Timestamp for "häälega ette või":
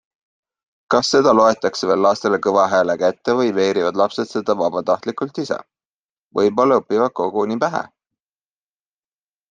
2.73-3.53